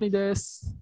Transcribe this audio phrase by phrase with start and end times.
[0.00, 0.74] みです。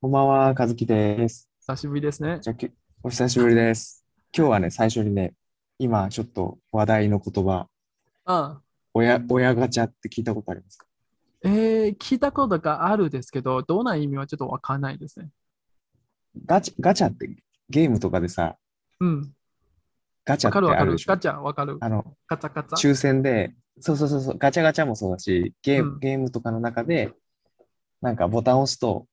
[0.00, 1.50] こんばんは、和樹です。
[1.60, 2.38] 久しぶりですね。
[2.40, 2.70] じゃあ、き
[3.02, 4.02] お久しぶりです。
[4.34, 5.34] 今日はね、最初にね、
[5.78, 7.68] 今ちょっと話題の言葉、
[8.24, 8.62] あ
[8.94, 10.86] 親、親ガチャって聞いたことありますか？
[11.44, 15.28] えー、聞いたことがあるですけど、どんな意味はちょっとわかんないですね。
[16.46, 17.28] ガチャ、ガチャって
[17.68, 18.56] ゲームとかでさ、
[19.00, 19.34] うん。
[20.24, 20.98] ガチャっわかるわかてあるで。
[20.98, 21.12] しょ？
[21.12, 21.76] るガチャわかる。
[21.80, 22.90] あの、ガチャガチャ。
[22.90, 27.12] 抽選で、そうそうそうそう、ガチャガチャもそうだし、ゲーム、うんゲームとかの中で、
[28.00, 29.06] なんかボタンを押すと、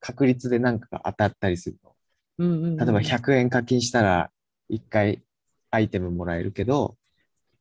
[0.00, 1.92] 確率でなんかが当たったりするの。
[2.38, 4.30] うんうんうん、例えば100円課金したら
[4.70, 5.22] 1回
[5.70, 6.96] アイテムもらえるけど、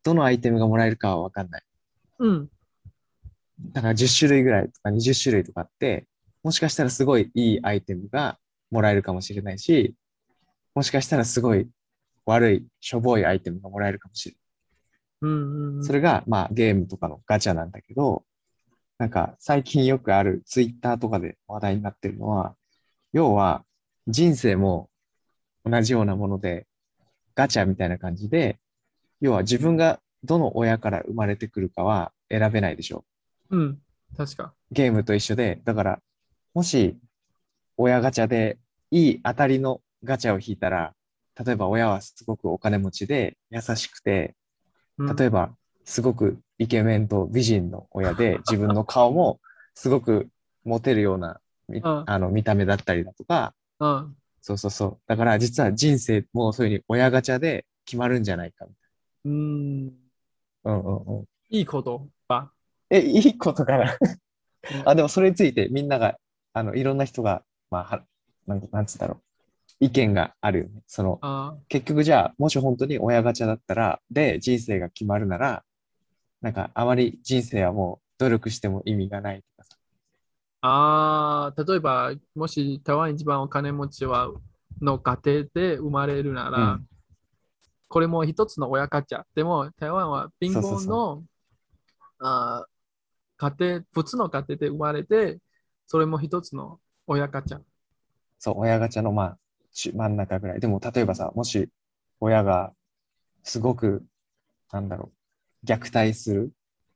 [0.03, 1.63] どのアイテムがもらえるかはわかんない。
[2.19, 2.49] うん。
[3.73, 6.07] だから10種類ぐらいとか20種類とかあって、
[6.43, 8.37] もしかしたらすごいいいアイテムが
[8.71, 9.95] もらえるかもしれないし、
[10.73, 11.67] もしかしたらすごい
[12.25, 14.35] 悪い、しょぼいアイテムがもらえるかもしれ
[15.21, 15.79] うんうんうない。
[15.79, 15.83] ん。
[15.83, 18.23] それが、まあゲームとかのガチャなんだけど、
[18.99, 22.55] なんか最近よくあるツイッターとかで話題になってるのは、
[23.13, 23.63] 要は
[24.07, 24.89] 人生も
[25.65, 26.67] 同じようなもので、
[27.33, 28.59] ガチャみたいな感じで、
[29.21, 33.05] 要は自分がどの親から生まれてくるかは選べないでしょ。
[33.49, 33.79] うん。
[34.17, 34.53] 確か。
[34.71, 35.99] ゲームと一緒で、だから、
[36.53, 36.99] もし、
[37.77, 38.57] 親ガチャで
[38.91, 40.93] いい当たりのガチャを引いたら、
[41.41, 44.35] 例えば親はすごくお金持ちで優しくて、
[44.97, 45.55] うん例えば
[45.85, 49.39] すごくイケメンと美人の親で、 自分の顔も
[49.73, 50.29] すごく
[50.63, 51.39] モテるような
[52.05, 54.15] あの見た目だったりだとか、うん。
[54.41, 54.99] そうそうそう。
[55.07, 58.65] だから実は人生もそういうふうに親ガチャで決まるんじゃないか
[59.23, 59.91] みうん。
[60.63, 60.79] たいな。
[60.79, 61.25] うんうんうん。
[61.49, 62.51] いいことば。
[62.89, 63.97] え、いいことかな
[64.71, 66.17] うんあ、でもそれについてみんなが、
[66.53, 68.03] あの、いろんな人が、まあ、は
[68.47, 69.21] なんなんつうんだろう。
[69.79, 70.81] 意見があるよね。
[70.87, 75.63] その、あ結局じゃあ、もし本当に親ガチャだったら、で、人生が決まるなら、
[76.41, 79.77] なんか、あまり人生はもう努力しても意味がないとかさ。
[80.61, 84.29] あー、例えば、もし台湾一番お金持ちは
[84.81, 86.89] の家庭で生まれるなら、うん
[87.87, 89.23] これも一つの親ガチャ。
[89.35, 91.25] でも、台湾は貧乏の
[92.19, 92.69] あー
[93.37, 95.39] 家庭、普通の家庭で生まれて、
[95.87, 97.61] それも一つの親ガチャ。
[98.39, 99.39] そう、親ガチャの、まあ、
[99.73, 100.59] 中真ん中ぐらい。
[100.59, 101.69] でも、例えばさ、もし、
[102.19, 102.73] 親が、
[103.43, 104.05] すごく、
[104.71, 105.17] なんだろう、
[105.65, 106.51] 虐待する、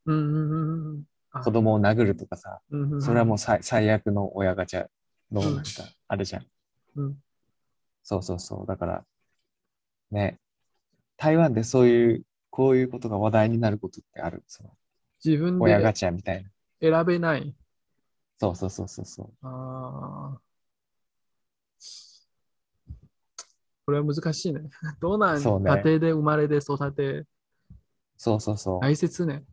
[0.06, 1.04] うんうんうんうん
[1.36, 4.88] あ子供を殴るとかさ、うんうんうんそれはもう最最悪の親ガチャ
[5.32, 5.70] の、うんなんか、
[6.08, 6.46] あるじゃん。
[6.96, 7.18] うん
[8.04, 8.68] そうそうそう。
[8.68, 9.06] だから、
[10.12, 10.40] ね、
[11.18, 14.44] 台湾でそういう、こういうことが話題になることってある？
[14.46, 14.70] その
[15.24, 16.50] 自分親ガでチャみたいな。
[16.82, 17.56] 選べない。
[18.40, 19.30] そうそうそうそうそう。
[19.42, 20.40] あー
[23.86, 24.62] これは難しいね。
[25.02, 25.42] どうなん？
[25.42, 27.26] ね家庭で生まれて育て、
[28.18, 28.80] そうそうそう。
[28.82, 29.44] 大切ね。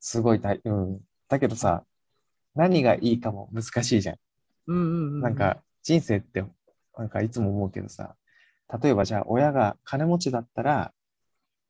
[0.00, 1.00] すごい大、うん。
[1.28, 1.84] だけどさ、
[2.54, 4.16] 何がいいかも難しいじゃん。
[4.68, 5.20] うんうんうん。
[5.20, 6.44] なんか、人生って、
[6.96, 8.16] なんかいつも思うけどさ、
[8.82, 10.92] 例えばじゃあ親が金持ちだったら、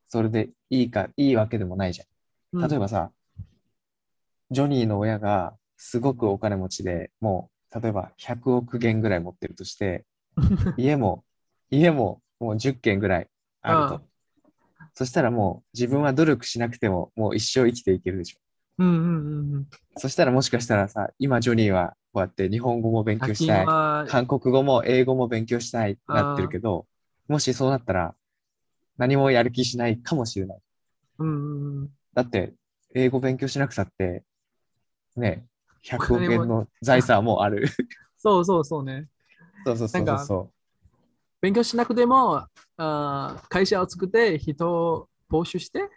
[0.08, 2.04] それでいいか、いいわけでもないじゃ
[2.52, 2.68] うん、ん。
[2.68, 3.10] 例えばさ、
[4.50, 10.06] ジョニーの親がすごくお金持ちで、もう、例えば100億元ぐらい持ってるとして、
[10.78, 11.24] 家も、
[11.70, 13.28] 家ももう10軒ぐらい
[13.62, 14.00] あるあと。
[14.96, 18.38] そしたらもう自分は努力しなくてももう一生生きていけるでしょ。
[18.78, 19.66] うんうんうんうん。
[19.98, 23.66] そしたらもしかしたらさ、今ジョニーはこうやって日本語も勉強課したい、
[24.08, 26.86] 韓国語も英語も勉強したいってなってるけど、
[27.28, 28.14] もしそうなったら
[28.96, 30.58] 何もやる気しないかもしれない。
[31.18, 31.90] うんうんうん。
[32.14, 32.54] だって
[32.94, 34.24] 英語勉強しなくたって、
[35.14, 35.44] ね、
[35.82, 37.68] 100億円の財産もある。
[38.16, 39.08] そうそうそうね。
[39.66, 40.50] そうそうそうそうそ
[41.46, 42.44] 勉強しなくても、
[42.76, 45.88] あー会社を作って人を募集して、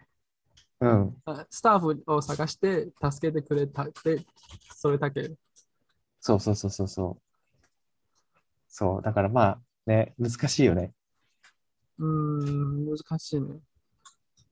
[0.80, 0.88] う。
[0.88, 1.16] うん。
[1.26, 4.24] あスタッフを探して助けてくれたって、
[4.76, 5.34] それだけ。
[6.20, 7.22] そうそうそうそうそう。
[8.68, 9.02] そう。
[9.02, 10.94] だからまあね、難しいよね。
[11.98, 13.60] うーん、難しいね。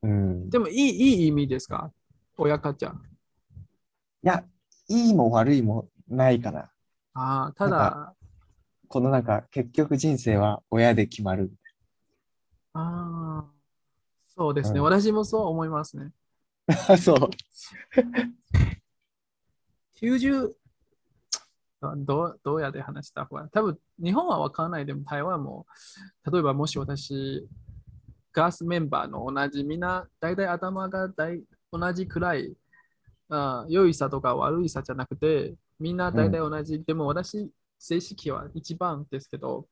[0.02, 0.50] うん。
[0.50, 1.92] でもいい、いい意味ですか？
[2.38, 2.92] 親ガチャ。
[2.92, 2.96] い
[4.24, 4.44] や、
[4.88, 6.72] いいも悪いもないかな。
[7.14, 8.16] ああ、ただ、
[8.88, 11.52] このなんか、結局人生は親で決まる。
[12.74, 13.52] ああ、
[14.28, 16.12] そうですね、うん私もそう思いますね。
[17.02, 17.18] そう。
[20.00, 20.54] 90、
[21.82, 23.26] あどうどうやって話した？
[23.26, 25.66] 方が多分日本は分からないでも台湾も、
[26.32, 27.48] 例えばもし私、
[28.32, 31.42] クラスメンバーの同じ、みんな大体頭が大
[31.72, 32.56] 同じくらい、
[33.30, 36.84] あ良いさとか悪いさじゃなくて、みんな大体同じ。
[36.84, 37.50] でも私、
[37.80, 39.68] 成績は一番ですけど、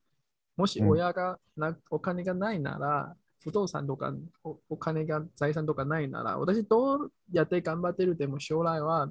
[0.56, 4.12] もしうん親がな、お金がないなら、不動産とか
[4.42, 9.08] おお金が財産とかないなら、私どうやって頑張ってるでも将来は、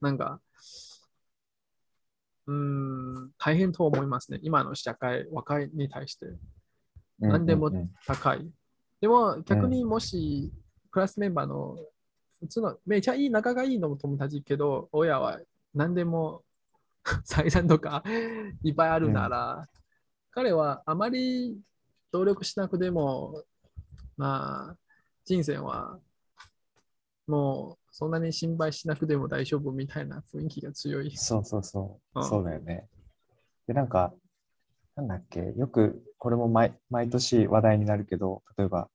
[0.00, 0.40] なんか、
[2.46, 4.38] うん、大変と思いますね。
[4.42, 6.26] 今の社会、若いに対して。
[6.26, 6.40] うん
[7.20, 8.50] 何でもうんうん高い。
[9.00, 10.52] でも逆にもし、
[10.90, 11.76] クラスメンバーの
[12.40, 15.40] 普通のめちゃいい仲がいいのも友達けど、親は
[15.74, 16.43] 何でも
[17.24, 18.02] 財産とか？
[18.62, 19.68] いっぱいあるなら、
[20.30, 21.56] 彼はあまり
[22.12, 23.44] 努力しなくても、
[24.16, 24.76] まあ、
[25.24, 25.98] 人生は
[27.26, 31.16] もうそんなに心配しなくても大丈夫みたいな雰囲気が強い。
[31.16, 32.20] そうそうそうう。
[32.20, 32.86] んそうだよね。
[33.66, 34.12] で、なんか、
[34.96, 38.88] なんだっけ、よく、これも毎毎年話題になるけど、例えば、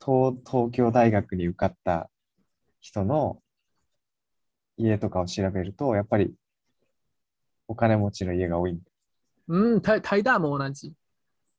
[0.00, 2.10] 東東京大学に受かった
[2.80, 3.42] 人の
[4.76, 6.34] 家とかを調べると、やっぱり
[7.68, 8.80] お金持ちの家が多いん
[9.46, 10.92] うん、タイダーも同じ。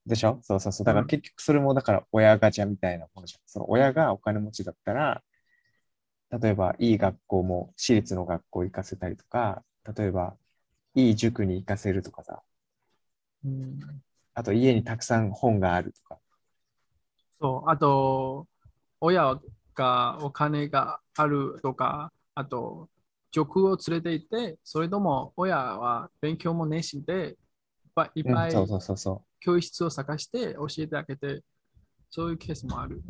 [0.05, 0.39] でしょ？
[0.41, 0.85] そうそうそう。
[0.85, 3.41] だかうんら結局それもだから親ガチャみたいなものじゃん。
[3.45, 5.23] その親がお金持ちだったら、
[6.31, 9.63] 例えばいい学校も私立の学校行かせたりとか、
[9.97, 10.35] 例えば
[10.95, 12.41] いい塾に行かせるとかさ、
[13.45, 13.79] うん
[14.33, 16.19] あと家にたくさん本があるとか。
[17.41, 18.47] そう、あと、
[19.01, 19.39] 親
[19.75, 22.89] がお金があるとか、あと、
[23.31, 27.37] 塾を連れて行って、それとも親は勉強も熱心で、
[28.15, 28.51] いっぱい。
[29.41, 31.43] 教室を探して教えてあげて、
[32.09, 33.01] そういうケースもある。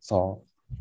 [0.00, 0.74] そう。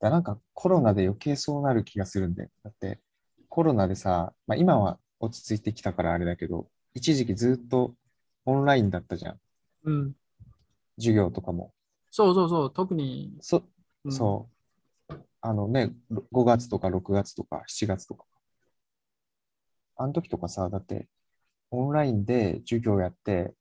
[0.00, 2.50] だなんかコロナで余計そうなる気がするんだよ。
[2.62, 3.00] だって
[3.48, 7.94] コロナでさ、まあ、今は落ち着いてきたからあれだけど、一時期ずっと
[8.44, 9.40] オンラインだったじゃん。
[9.84, 10.12] うん。
[10.96, 11.72] 授業とかも。
[12.10, 13.64] そうそうそう、特に、そ
[14.04, 14.57] うんそう。
[15.40, 18.24] あのね、ろ5月とか6月とか7月とか。
[19.96, 21.08] あの時とかさ、だって
[21.70, 23.54] オンラインで授業やって、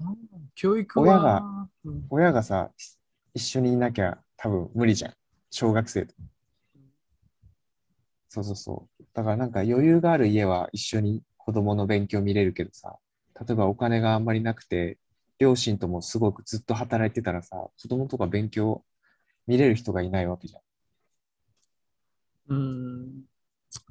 [0.00, 0.16] うん
[0.54, 2.70] 教育は、親がうん親がさ、
[3.34, 5.14] 一緒にいなきゃ多分無理じゃん。
[5.50, 6.14] 小学生と。
[8.28, 9.04] そうそうそう。
[9.14, 12.96] だからなんか余裕がある家は一緒に子供の勉強見れるけどさ、
[13.40, 14.98] 例えばお金があんまりなくて、
[15.38, 18.84] 両親ともすごくずっと働いてたらさ、子供とか勉強
[19.46, 20.62] 見れる人がいないわけじゃん。
[22.48, 23.24] うん、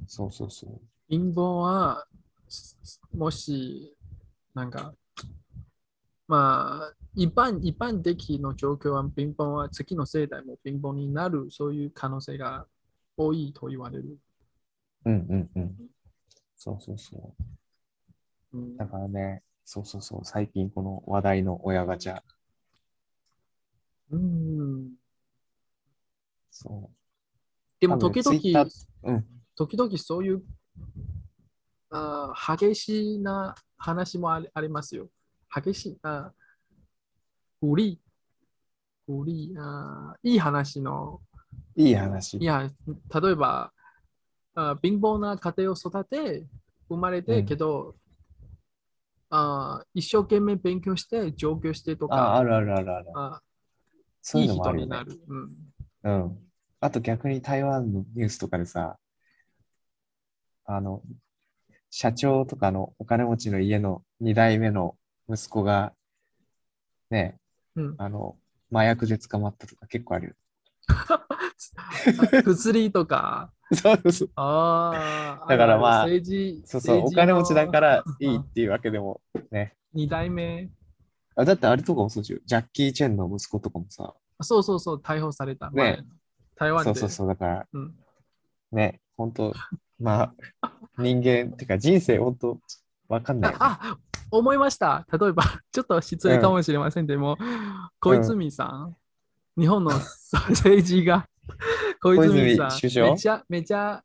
[0.07, 0.81] そうそうそう。
[1.10, 2.06] 貧乏は、
[3.13, 3.96] もし、
[4.54, 4.94] なんか、
[6.28, 12.66] まあ、一般、一般的の状況は貧乏は次の世代も貧乏になる、そういう可能性が
[13.18, 14.18] 多いと言われる。
[15.06, 15.75] うんうんうん。
[16.56, 17.36] そうそうそ
[18.54, 18.58] う。
[18.58, 20.22] うんだからね、そうそうそう。
[20.24, 22.22] 最近この話題の親ガチャ。
[24.12, 24.92] うん、
[26.57, 26.90] そ
[27.81, 28.63] でも時々、
[29.04, 29.12] う。
[29.12, 29.25] うん。
[29.56, 30.44] 時々そういう
[31.90, 35.10] あー激しいな話もありありますよ。
[35.54, 36.31] 激しい、あ
[37.60, 38.00] 鼓励、
[39.06, 41.19] 鼓励あーいい話の、
[41.75, 42.38] いい話。
[42.38, 42.72] いや、
[43.22, 43.74] 例えば、
[44.56, 46.48] あ貧乏な家庭を育て、
[46.88, 47.96] 生まれて、うんけど、
[49.30, 53.06] あー一生懸命勉強して、上京してとあ、あか、るあるあるある。
[53.13, 53.42] あ
[54.22, 55.18] そういいのもあるよねいう人にな。
[55.18, 55.22] る。
[55.28, 55.75] うん
[56.06, 56.38] うん。
[56.80, 58.98] あと逆に台湾のニュースとかでさ、
[60.66, 61.02] あの、
[61.90, 64.96] 社長とかのお金持ちの家の2代目の
[65.28, 65.94] 息子が、
[67.10, 67.38] ね、
[67.75, 68.38] うん、あの、
[68.72, 70.34] 麻薬で捕まったとか結構あるよ。
[72.46, 74.29] 薬とか、 そうそう。
[74.36, 79.75] ああ、だからまあ政治、そうそう、お金持ちだからいいのっていうわけでもね。
[79.94, 80.70] 二代目。
[81.36, 82.41] あだってあれとかもそうじゃん。
[82.46, 85.70] ジャッキー・チェンの息子とかもさ、そうそうそう、逮捕された。
[85.72, 86.04] 前の
[86.56, 86.86] 台湾で。
[86.86, 87.96] そうそうそう、だからうん
[88.72, 89.54] ね、本当
[90.00, 92.60] まあ、人間、ってか人生本当
[93.08, 93.98] わかんないああ、
[94.32, 95.06] 思いました。
[95.12, 97.08] 例えば、 ちょっと失礼かもしれません。
[97.08, 97.38] でも、
[98.00, 98.98] 小泉さん、
[99.58, 99.92] 日本の
[100.50, 101.27] 政治が、
[102.01, 102.70] 小泉さん、
[103.12, 104.04] めちゃめちゃ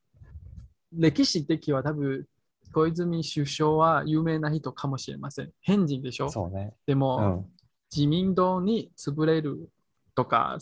[0.92, 2.26] 歴史的は多分、
[2.72, 5.52] 小泉首相は有名な人かもしれません。
[5.60, 6.28] 変人でしょ？
[6.28, 6.74] そうね。
[6.86, 7.46] でも、うん。
[7.92, 9.68] 自民党に潰れる
[10.20, 10.58] とか、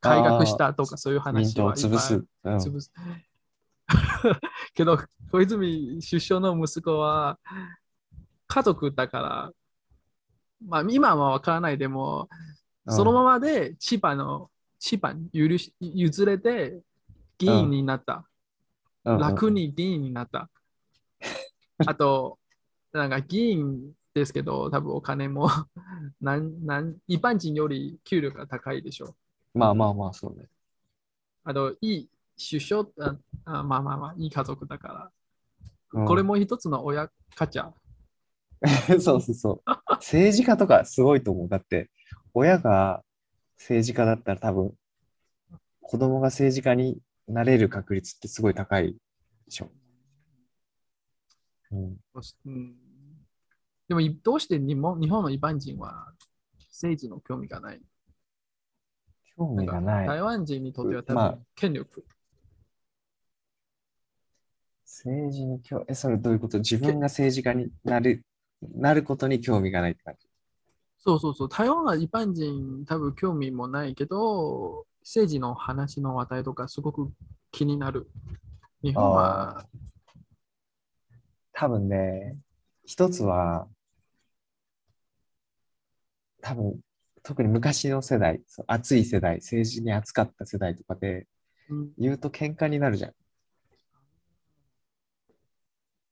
[0.00, 2.24] 改革したとか、そういう民話は潰す。
[2.44, 2.56] うん。
[2.56, 2.92] 潰す。
[4.74, 4.98] けど、
[5.30, 7.38] 小泉首相の息子は
[8.46, 9.52] 家族だから、
[10.66, 12.54] まあ今はわからないでも、うん
[12.86, 16.82] そのままで千葉の、千葉に許し譲れて
[17.38, 18.26] 議員になった。
[19.04, 20.50] 楽に議員になった。
[21.78, 22.38] あと、
[22.92, 25.48] なんか議員ですけど、多分お金も
[26.20, 29.16] なんなん一般人より給料が高いでしょ。
[29.52, 30.48] まあまあまあ、そうね。
[31.42, 35.10] あと、いい首相ああ、まあまあまあ、いい家族だから。
[35.94, 37.72] うんこれも一つの親ガチャ。
[39.00, 39.70] そうそうそう。
[39.90, 41.48] 政治家とかすごいと思う。
[41.48, 41.88] だって、
[42.32, 43.04] 親が
[43.56, 44.74] 政治家だったら多分、
[45.80, 48.98] 子供が政治家になれる確率ってすごい高いで
[49.50, 49.70] しょ。
[51.70, 51.96] うん。
[53.88, 56.12] うん、でも、いどうして日本日本の一般人は
[56.70, 57.80] 政治の興味がない？
[59.36, 60.06] 興味がない。
[60.06, 62.04] 台湾人にとっては多まあ分権力。
[64.86, 66.58] 政治に興え、それどういうこと？
[66.58, 68.24] 自分が政治家になる、
[68.76, 70.28] なることに興味がないって感じ？
[70.98, 71.48] そうそうそう。
[71.48, 77.12] 台湾は一般人多分興味もないけど、政治の話の話題とかすごく
[77.50, 78.08] 気になる。
[78.82, 79.66] 日本は、
[81.52, 82.36] 多分ね、
[82.84, 83.68] 一つは、
[86.40, 86.80] 多分、
[87.22, 91.26] 特に昔の世代、熱い世代、政治に熱かった世代とかで
[91.68, 93.12] うん言うと喧嘩になるじゃん。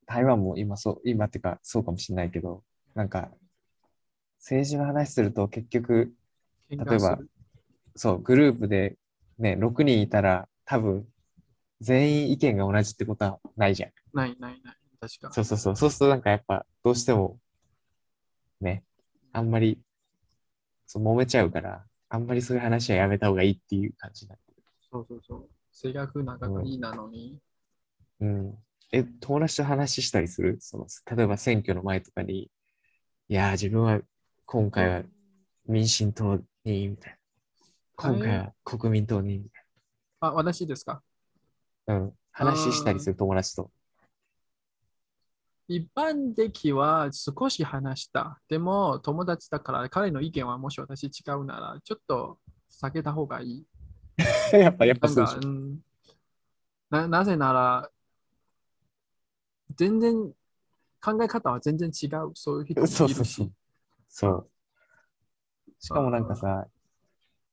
[0.06, 2.64] 台湾も今そう、今ってかそうかもしれないけど、
[2.94, 3.30] なんか、
[4.38, 6.14] 政治の話すると結局、
[6.70, 7.18] 喧例えば。
[7.94, 8.96] そう、グループで
[9.38, 11.06] ね、6人いたら多分
[11.80, 13.90] 全員意見が同じってことはないじゃん。
[14.14, 14.81] ないないない。
[15.02, 15.32] 確か。
[15.32, 15.76] そうそうそう。
[15.76, 17.40] そうするとなんかやっぱどうしても
[18.60, 18.84] ね、
[19.32, 19.80] あんまり
[20.86, 24.44] そう揉めちゃうから、あんまりそういう話はやめた方がいいっていう感じになって
[24.92, 25.48] そうそうそう。
[25.72, 27.40] 性格仲がいいなのに。
[28.20, 28.26] る。
[28.28, 28.58] うん。
[28.92, 30.58] え、友達と話したりする？
[30.60, 34.00] その、例えば選挙の前とかに、いやー、自分は
[34.46, 35.02] 今回は
[35.66, 37.18] 民進党に、みたいな。
[37.96, 39.64] 今回は国民党に、みた
[40.20, 41.02] あ、私ですか？
[41.88, 41.98] いな。
[41.98, 42.12] うん。
[42.30, 43.72] 話したりする友達と。
[45.68, 48.40] 一般的は少し話した。
[48.48, 52.38] でも、友達だから彼の意見はもし私違うなら、ちょっと
[52.70, 53.66] 避けた方がいい。
[54.52, 55.36] やっぱ、やっぱそうでし
[56.90, 57.90] ななぜなら、
[59.76, 60.32] 全然
[61.00, 62.32] 考え方は全然違う。
[62.34, 62.96] そういう人もいるし。
[62.98, 63.52] そうそうそう。
[64.08, 64.48] そう。
[65.78, 66.66] しかもなんかさ、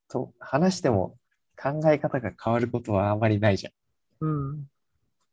[0.08, 1.16] と話しても
[1.60, 3.72] 考え方が変わることはあまりないじゃん。
[4.20, 4.70] うん。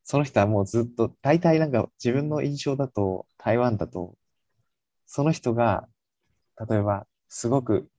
[0.09, 4.15] その人はもうずっと、大体なんか自分の印象だと、台湾だと、
[5.05, 5.85] その人が、
[6.69, 7.89] 例えば、すごく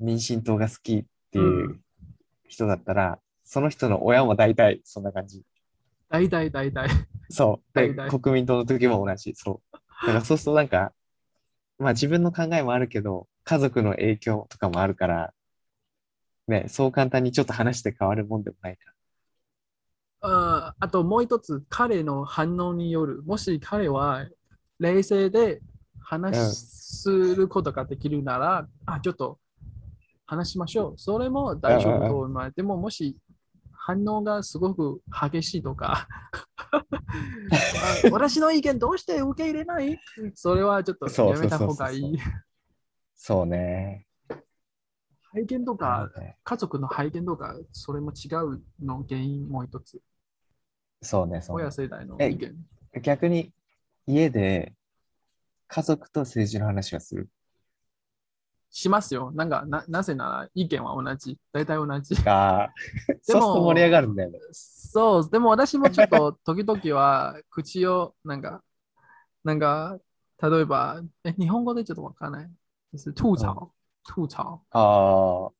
[0.00, 1.80] 民進党が好きっていう
[2.48, 5.42] 人だったら、その人の親も大体そんな感じ。
[6.08, 6.88] 大体大体。
[7.28, 7.78] そう。
[7.78, 9.34] で、国民党の時も同じ。
[9.36, 9.76] そう。
[10.00, 10.94] だからそうするとなんか、
[11.78, 15.34] まあ自分の考えもあるけど、家族の影響とかもあるから、
[16.46, 18.94] ね、そう簡単にちょっと話して変わるもんでもないか
[20.20, 23.22] ああともう一つ、彼の反応による。
[23.24, 24.26] もし彼は
[24.78, 25.60] 冷静で
[26.00, 29.38] 話することができるなら、あ、ちょっと
[30.26, 30.94] 話しましょう。
[30.96, 32.52] それも大丈夫と思い。
[32.56, 33.16] でももし
[33.72, 36.08] 反応がすごく激しいとか、
[36.72, 39.98] あ私の意見どうして受け入れない？
[40.34, 42.18] それはちょっとやめた方がいい。
[43.14, 44.07] そうね。
[45.38, 50.00] 背景とか、ね家族の背景とか、それも違うの原因もう一つ。
[51.02, 52.56] そうね、そうね親世代のえ意見。
[53.02, 53.52] 逆に
[54.06, 54.72] 家で
[55.68, 57.28] 家族と政治の話はする？
[58.70, 59.30] しますよ。
[59.32, 61.38] なんか、ななぜなら意見は同じ。
[61.52, 62.16] 大体同じ。
[62.16, 62.72] か、
[63.26, 64.38] でそうもすると盛り上がるんだよね。
[64.52, 68.62] そう、でも私もちょっと 時々は口をなんか、
[69.44, 69.98] なんか、
[70.42, 72.50] 例えば、え日本語でちょっとわかんない。
[72.92, 73.72] 就是吐槽、
[74.08, 74.62] 吐槽。
[74.70, 75.52] あー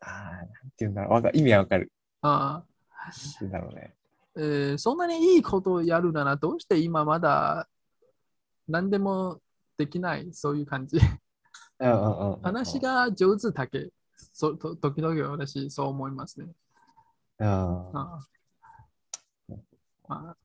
[0.00, 0.46] あー、なん
[0.76, 1.12] ていうんだろう。
[1.12, 1.92] わか意味はわかる。
[2.22, 2.64] あ
[3.40, 3.94] なんだろうね。
[4.36, 7.68] えーそんなにいいことをやるなら、どうして今まだ
[8.66, 9.40] 何でも
[9.76, 10.32] できない？
[10.32, 10.98] そういう感じ。
[11.78, 12.40] うんうん。
[12.42, 13.90] 話が上手だけ。
[14.32, 16.46] そと時々私そう思いますね。
[17.38, 17.46] うん。
[17.46, 18.26] あ
[20.08, 20.36] あ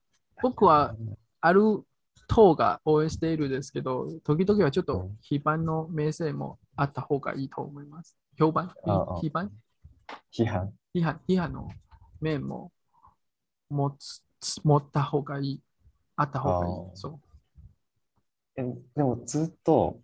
[0.41, 0.95] 僕は
[1.41, 1.83] ある
[2.27, 8.17] 党が応援しているんですけど、時々はちょっとうん批判の名声もあった方がいいと思います。
[8.37, 8.73] 評判？
[9.21, 9.51] 批判？
[10.31, 10.73] 批判？
[10.95, 11.19] 批判？
[11.27, 11.69] 批判の
[12.21, 12.71] 面も
[13.69, 13.91] 持
[14.39, 15.61] つ持った方がいい。
[16.15, 17.19] あった方がいいそう。
[18.55, 18.63] え
[18.95, 19.99] でもずっと、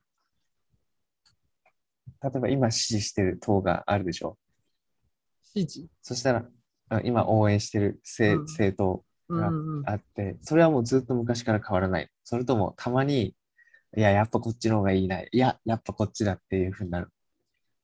[2.22, 4.38] 例えば今支持してる党があるでしょ？
[5.54, 5.88] 支持？
[6.02, 6.46] そしたら、
[6.90, 12.10] あ今応援してる政,、うん政党うんうんうん、あって、それはもうずっと昔から変わらない。
[12.24, 13.34] それともたまに、
[13.98, 15.22] いや、やっぱこっちの方がいいな。
[15.22, 17.10] いや、やっぱこっちだっていうふうになる。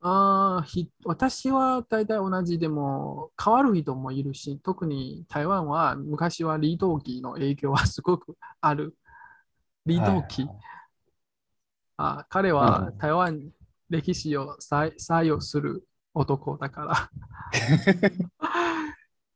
[0.02, 8.96] ああ、ひ私は大体同じでも変わる人もいるし、特に台湾は昔は李登輝の影響はすごくある。
[9.86, 10.48] 李登輝。
[10.48, 10.72] はい
[11.98, 13.52] あ彼はうん台湾
[13.90, 17.12] 歴史を採採用する男だから。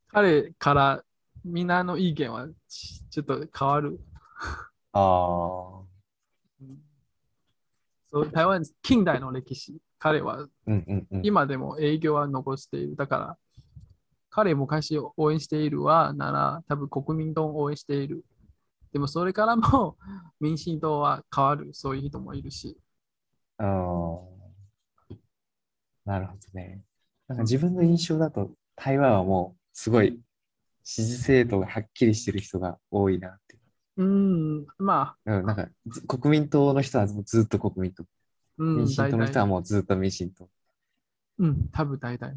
[0.08, 1.04] 彼から
[1.44, 4.00] みんなの意見はちちょっと変わる。
[4.94, 5.85] ああ。
[8.24, 10.48] 台湾近代の歴史、彼は。
[11.24, 12.96] 今でも影響は残している。
[12.96, 13.38] だから、
[14.30, 18.24] 彼昔応援しているはなら、多分国民党を応援している。
[18.94, 19.98] でもそれからも
[20.40, 22.78] 民進党は変わる、そういう人もいるし。
[23.58, 24.36] あー
[26.06, 26.82] なるほどね。
[27.28, 30.20] なんか自分の印象だと、台湾はもうすごい
[30.84, 33.45] 支持政党がはっきりしてる人が多いなって。
[33.98, 38.06] うん、まあ、うん、なんかず国民党の人はずっと国民党。
[38.58, 40.50] うん、民進党の人はもうずっと民進党。
[41.40, 42.36] うん、多分大体。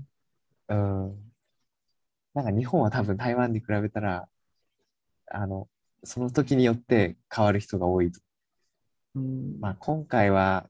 [0.69, 1.33] うん。
[2.35, 4.29] なんか日本は多分台湾に比べたら、
[5.27, 5.69] あの、
[6.05, 8.21] その時によって変わる人が多いと。
[9.17, 10.69] うん、まあ今回は、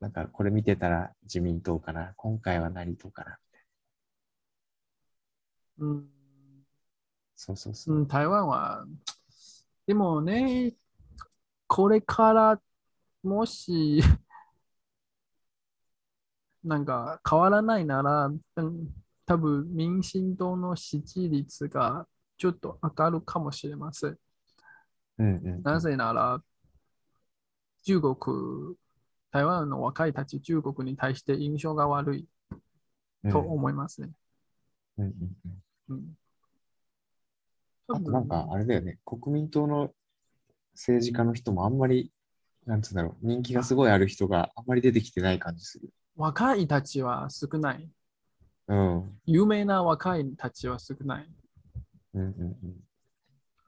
[0.00, 2.12] なんかこれ見てたら自民党かな。
[2.16, 3.38] 今回は何党かな。
[5.78, 6.08] うん
[7.38, 8.00] そうそうそうう。
[8.00, 8.84] ん、台湾は、
[9.88, 10.74] でもね、
[11.66, 12.60] これから
[13.22, 14.02] もし、
[16.62, 22.06] なんか変わらないなら、うん多分民進党の支持率が
[22.38, 24.18] ちょっと上がるかもしれません。
[25.18, 25.62] うんうん。
[25.62, 26.42] なぜなら、
[27.82, 28.16] 中国、
[29.30, 32.28] 台湾の若いたち、中国に対して印象が悪い
[33.24, 34.10] うんと思いますね。
[34.98, 35.36] うんうん
[35.88, 36.18] うんうん、
[37.88, 39.90] あとなんかあれだよね、国民党の
[40.74, 42.12] 政治家の人もあんまり、
[42.66, 45.88] なんつうんだろう、人気がすごいある人があんまり出てきてない感じする。
[46.16, 47.88] 若いたちは少ない。
[48.68, 49.18] うん。
[49.24, 51.30] 有名な若いたちは少ない。
[52.14, 52.56] うんうん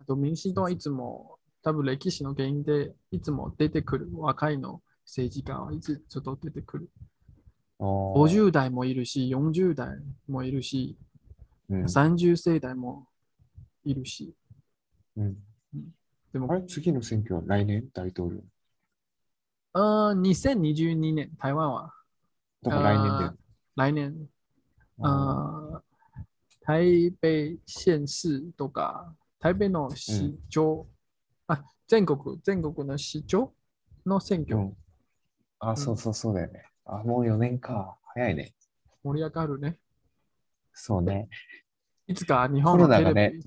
[0.00, 6.91] あと民進党はいつも、多分歴史の原因でいつも出てくる若いの政治家はいつちょっと出てくる。
[7.79, 7.87] うん。
[7.87, 9.89] あー50代もいるし、40代
[10.29, 10.99] もいるし、
[11.71, 13.07] うん30世代も
[13.85, 14.35] いるし。
[15.17, 15.37] うん。
[16.33, 17.89] でもあれ、次の選挙は来年？
[17.93, 18.41] 大統領。
[19.73, 21.93] あー2022年、台湾は
[22.63, 23.37] だから来年だよ。
[23.77, 24.29] 来年、
[25.03, 25.83] あ
[26.63, 27.28] 台北
[27.67, 30.87] 县市とか、台北の市長、
[31.47, 33.52] あ、全国、全国の市長
[34.04, 34.76] の選挙、ーうん。
[35.61, 36.65] あ、そうそうそうだよね。
[36.85, 37.97] あ、もう4年か。
[38.15, 38.52] 早いね。
[39.02, 39.78] 盛り上がるね。
[40.73, 41.28] そうね。
[42.11, 43.41] いつか日コ本のテレロナがねビ、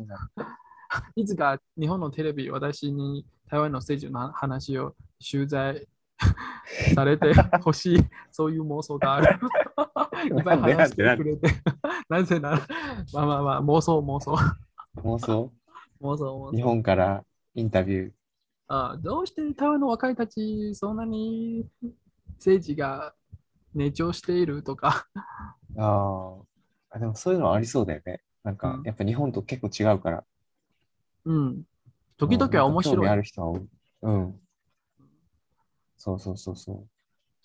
[1.22, 5.86] いつか日本のテレビ、私に台湾の政治の話を取材
[6.96, 8.00] されてほしい、
[8.32, 9.38] そういう妄想がある。
[10.34, 11.50] いっぱい話してくれて。
[12.08, 12.62] なぜなら、
[13.12, 14.34] まあまあまあ、妄想、妄想、
[14.96, 15.52] 妄想？
[16.00, 16.64] 妄想、妄日想。
[16.64, 18.12] 本からインタビュー。
[18.68, 21.68] あどうして台湾の若いたち、そんなに
[22.36, 23.14] 政治が
[23.76, 25.06] 熱狂しているとか。
[25.78, 26.44] あー
[26.92, 28.22] あ、でもそういうのはありそうだよね。
[28.44, 30.24] なんかう、んやっぱ日本と結構違うから。
[31.26, 31.64] うん。
[32.18, 33.08] 時々は面うんなんか興味白い。
[33.10, 33.68] ある人は多い。
[34.04, 34.40] うん。
[35.98, 36.86] そうそうそうそ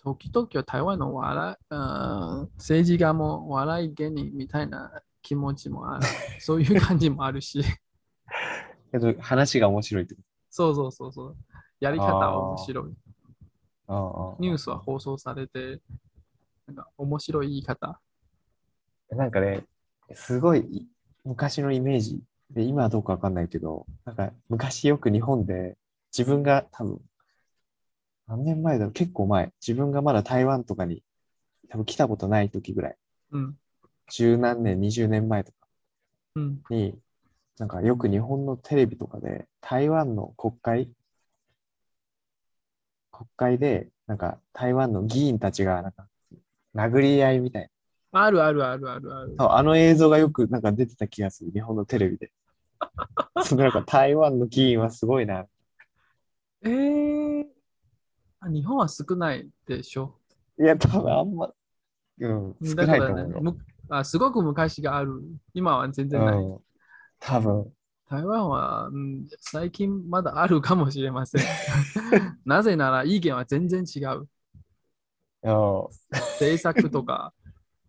[0.01, 6.05] 時々は台湾の笑い、うん政治家も笑い芸人みたいな気持ちもある。
[6.39, 7.59] そういう感じもあるし。
[7.59, 7.63] う。
[8.91, 11.37] けど、話が面白いってこそうそうそうそう。
[11.79, 12.93] やり方は面白い。
[14.39, 15.81] ニュースは放送されて、
[16.67, 17.99] なんか面白い言い方。
[19.09, 19.65] なんかね、
[20.15, 20.87] すごい
[21.23, 25.77] 昔のイメージで、今はどうかわかんないけど、なんか昔よく日本で
[26.11, 27.01] 自分が多分、
[28.27, 31.03] 何年前だろう、結構前、自分がまだ台湾とかに
[31.69, 32.97] 多分来たことない時ぐらい、
[33.31, 33.57] うん。
[34.11, 35.57] 十何年、二十年前とか
[36.35, 36.61] うん。
[36.69, 36.97] に、
[37.59, 40.89] なんかよく日本のテレビとかで台湾の国会、
[43.11, 46.07] 国会で、なんか台湾の議員たちがなんか
[46.73, 47.69] 殴り合いみたいな。
[48.11, 49.35] あるあるあるあるある。
[49.37, 52.31] そうあの映像がよくなんか出てた気がする、日本のテレビで。
[53.43, 55.45] そのなんか台湾の議員はすごいな。
[56.63, 57.45] えー、
[58.39, 60.15] あ日本は少ないでしょ？
[60.59, 61.51] いや、多分あんま、
[62.19, 63.41] うん、少ないと思うよ。
[63.41, 63.57] む
[63.89, 65.21] あ、すごく昔がある。
[65.53, 66.37] 今は全然ない。
[66.37, 66.59] うん、
[67.19, 67.73] 多分、
[68.09, 71.43] 台湾は、うん、最近まだあるかもしれません。
[72.45, 74.27] なぜなら意見は全然違う。
[75.43, 75.87] うん
[76.39, 77.33] 政策とか。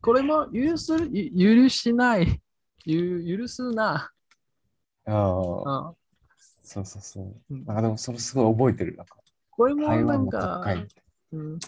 [0.02, 2.40] これも許すゆ許しない。
[2.84, 4.10] ゆ許すな。
[5.06, 5.94] うんうん
[6.62, 7.34] そうそうそう。
[7.50, 8.96] うんなんかでもそれすごい覚えてる。
[8.96, 9.16] なんか
[9.50, 10.62] これもなんか。
[11.32, 11.58] うん、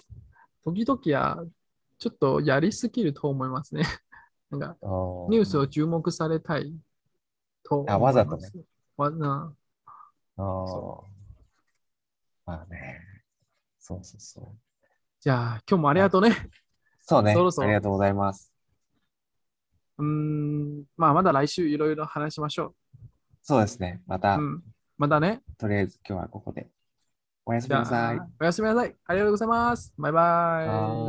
[0.65, 1.45] 時々は
[1.99, 3.83] ちょっとやりすぎると思いますね。
[4.51, 4.77] なんか
[5.29, 6.75] ニュースを注目されたい
[7.63, 7.95] と思います。
[7.95, 8.51] あわざとね
[8.97, 9.55] わな
[10.37, 11.07] あーそ
[12.45, 13.01] まあね。
[13.79, 14.59] そうそうそう。
[15.21, 16.51] じゃあ、今日もありがとうね。
[17.03, 17.35] そうね。
[17.35, 18.53] そろそろありがとうございます。
[19.99, 22.75] うーん、まあ、まだ来週いろいろ話しましょ
[23.43, 24.01] そうですね。
[24.07, 24.41] また、う。
[24.41, 24.63] うん、
[24.99, 25.43] まだね。
[25.59, 26.69] とりあえず今日はここで。
[27.45, 28.19] おやすみなさい。
[28.19, 28.95] あ、おやすみなさい。
[29.05, 29.93] ありがとうございます。
[29.99, 30.93] バイバイ。